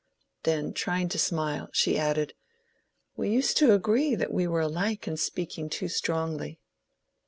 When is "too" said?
5.69-5.89